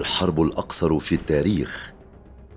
[0.00, 1.92] الحرب الأقصر في التاريخ.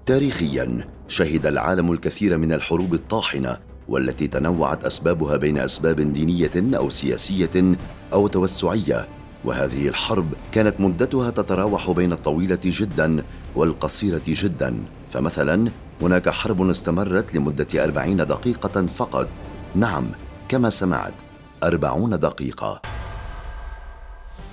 [0.06, 3.58] تاريخيا شهد العالم الكثير من الحروب الطاحنة
[3.88, 7.76] والتي تنوعت أسبابها بين أسباب دينية أو سياسية
[8.14, 9.08] أو توسعية.
[9.46, 13.24] وهذه الحرب كانت مدتها تتراوح بين الطويلة جدا
[13.56, 14.86] والقصيرة جدا.
[15.08, 19.28] فمثلا هناك حرب استمرت لمدة أربعين دقيقة فقط.
[19.76, 20.06] نعم
[20.50, 21.16] كما سمعت
[21.64, 22.82] أربعون دقيقة.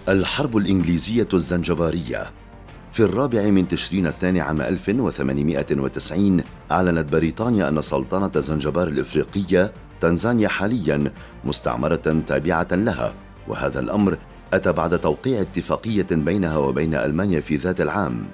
[0.09, 2.40] الحرب الإنجليزية الزنجبارية.
[2.91, 11.13] في الرابع من تشرين الثاني عام 1890 أعلنت بريطانيا أن سلطنة زنجبار الإفريقية تنزانيا حاليا
[11.45, 13.15] مستعمرة تابعة لها
[13.49, 14.19] وهذا الأمر
[14.53, 18.27] أتى بعد توقيع اتفاقية بينها وبين ألمانيا في ذات العام.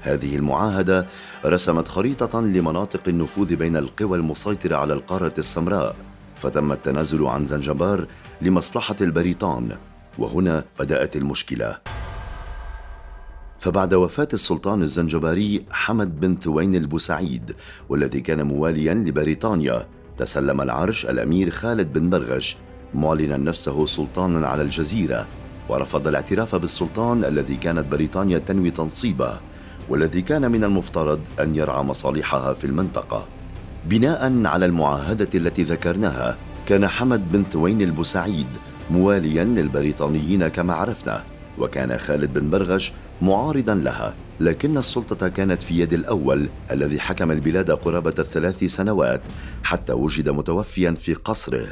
[0.00, 1.06] هذه المعاهدة
[1.44, 5.96] رسمت خريطة لمناطق النفوذ بين القوى المسيطرة على القارة السمراء
[6.36, 8.06] فتم التنازل عن زنجبار
[8.40, 9.76] لمصلحة البريطان
[10.18, 12.05] وهنا بدأت المشكلة.
[13.66, 17.56] فبعد وفاة السلطان الزنجباري حمد بن ثوين البوسعيد
[17.88, 22.56] والذي كان مواليا لبريطانيا تسلم العرش الأمير خالد بن برغش
[22.94, 25.28] معلنا نفسه سلطانا على الجزيرة
[25.68, 29.40] ورفض الاعتراف بالسلطان الذي كانت بريطانيا تنوي تنصيبه
[29.88, 33.28] والذي كان من المفترض أن يرعى مصالحها في المنطقة.
[33.86, 38.48] بناء على المعاهدة التي ذكرناها كان حمد بن ثوين البوسعيد
[38.90, 41.24] مواليا للبريطانيين كما عرفنا
[41.58, 47.70] وكان خالد بن برغش معارضا لها لكن السلطة كانت في يد الأول الذي حكم البلاد
[47.70, 49.20] قرابة الثلاث سنوات
[49.62, 51.66] حتى وجد متوفيا في قصره.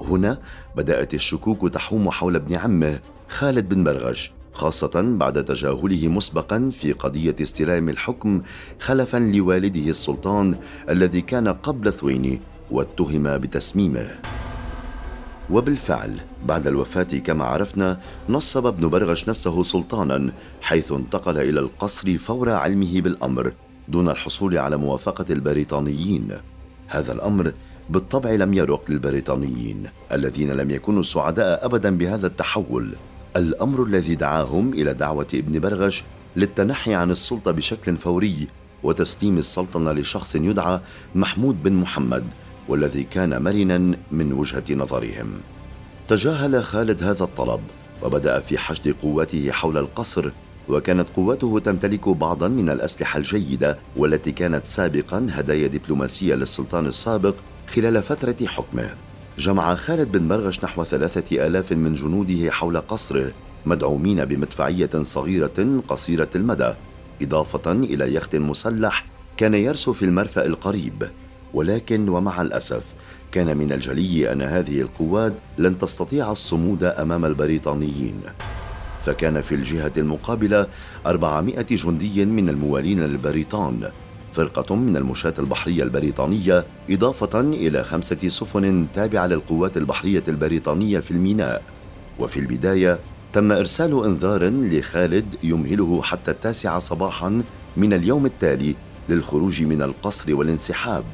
[0.00, 0.38] هنا
[0.76, 7.36] بدأت الشكوك تحوم حول ابن عمه خالد بن برغش خاصة بعد تجاهله مسبقا في قضية
[7.42, 8.42] استلام الحكم
[8.80, 14.20] خلفا لوالده السلطان الذي كان قبل ثويني واتهم بتسميمه.
[15.50, 22.50] وبالفعل بعد الوفاة كما عرفنا نصب ابن برغش نفسه سلطانا حيث انتقل إلى القصر فور
[22.50, 23.52] علمه بالأمر
[23.88, 26.28] دون الحصول على موافقة البريطانيين.
[26.88, 27.52] هذا الأمر
[27.90, 32.96] بالطبع لم يرق للبريطانيين الذين لم يكونوا سعداء أبدا بهذا التحول.
[33.36, 36.04] الأمر الذي دعاهم إلى دعوة ابن برغش
[36.36, 38.48] للتنحي عن السلطة بشكل فوري
[38.82, 40.80] وتسليم السلطنة لشخص يدعى
[41.14, 42.24] محمود بن محمد
[42.70, 45.40] والذي كان مرنا من وجهة نظرهم.
[46.08, 47.60] تجاهل خالد هذا الطلب
[48.02, 50.30] وبدأ في حشد قواته حول القصر
[50.68, 57.34] وكانت قواته تمتلك بعضا من الأسلحة الجيدة والتي كانت سابقا هدايا دبلوماسية للسلطان السابق
[57.74, 58.94] خلال فترة حكمه.
[59.38, 63.32] جمع خالد بن برغش نحو ثلاثة آلاف من جنوده حول قصره
[63.66, 66.74] مدعومين بمدفعية صغيرة قصيرة المدى
[67.22, 71.10] إضافة إلى يخت مسلح كان يرسو في المرفأ القريب.
[71.54, 72.94] ولكن ومع الأسف
[73.32, 78.20] كان من الجلي أن هذه القوات لن تستطيع الصمود أمام البريطانيين.
[79.00, 80.66] فكان في الجهة المقابلة
[81.06, 83.90] 400 جندي من الموالين للبريطان
[84.32, 91.62] فرقة من المشاة البحرية البريطانية إضافة إلى خمسة سفن تابعة للقوات البحرية البريطانية في الميناء.
[92.18, 92.98] وفي البداية
[93.32, 97.42] تم إرسال إنذار لخالد يمهله حتى التاسعة صباحا
[97.76, 98.74] من اليوم التالي
[99.08, 101.04] للخروج من القصر والانسحاب.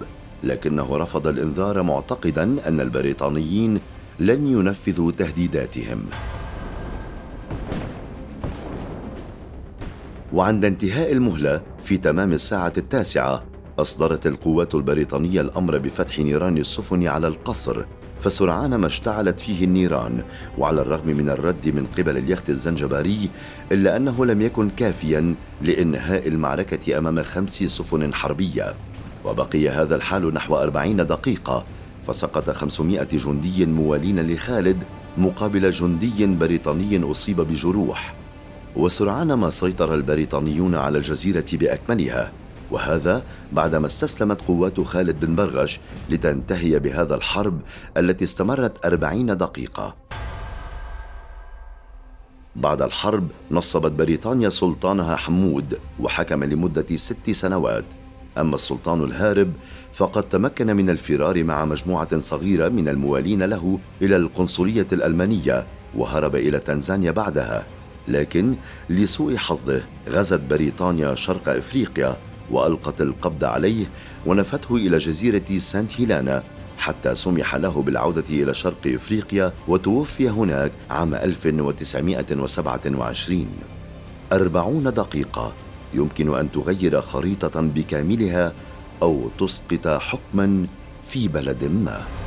[0.45, 3.81] لكنه رفض الإنذار معتقدا أن البريطانيين
[4.21, 6.07] لن ينفذوا تهديداتهم.
[10.33, 13.45] وعند انتهاء المهلة في تمام الساعة التاسعة
[13.79, 17.85] أصدرت القوات البريطانية الأمر بفتح نيران السفن على القصر
[18.19, 20.25] فسرعان ما اشتعلت فيه النيران
[20.59, 23.31] وعلى الرغم من الرد من قبل اليخت الزنجباري
[23.73, 28.75] إلا أنه لم يكن كافيا لإنهاء المعركة أمام خمس سفن حربية.
[29.27, 31.65] وبقي هذا الحال نحو أربعين دقيقة
[32.03, 34.85] فسقط خمسمائة جندي موالين لخالد
[35.19, 38.15] مقابل جندي بريطاني أصيب بجروح.
[38.77, 42.33] وسرعان ما سيطر البريطانيون على الجزيرة بأكملها
[42.71, 45.81] وهذا بعدما استسلمت قوات خالد بن برغش
[46.11, 47.61] لتنتهي بهذا الحرب
[47.97, 49.97] التي استمرت أربعين دقيقة.
[52.57, 57.85] بعد الحرب نصبت بريطانيا سلطانها حمود وحكم لمدة ست سنوات.
[58.39, 59.53] أما السلطان الهارب
[59.95, 66.59] فقد تمكن من الفرار مع مجموعة صغيرة من الموالين له إلى القنصلية الألمانية وهرب إلى
[66.59, 67.67] تنزانيا بعدها.
[68.09, 68.57] لكن
[68.91, 72.17] لسوء حظه غزت بريطانيا شرق إفريقيا
[72.51, 73.87] وألقت القبض عليه
[74.27, 76.43] ونفته إلى جزيرة سانت هيلانا
[76.79, 83.47] حتى سمح له بالعودة إلى شرق إفريقيا وتوفي هناك عام 1927
[84.33, 85.53] أربعون دقيقة.
[85.95, 88.53] يمكن أن تغير خريطة بكاملها
[89.03, 90.67] أو تسقط حكما
[91.03, 92.26] في بلد ما.